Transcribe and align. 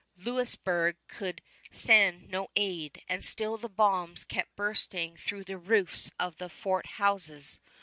Louisburg 0.17 0.97
could 1.07 1.43
send 1.69 2.27
no 2.31 2.47
aid, 2.55 3.03
and 3.07 3.23
still 3.23 3.55
the 3.57 3.69
bombs 3.69 4.23
kept 4.23 4.55
bursting 4.55 5.15
through 5.15 5.43
the 5.43 5.59
roofs 5.59 6.09
of 6.17 6.37
the 6.37 6.49
fort 6.49 6.87
houses. 6.97 7.59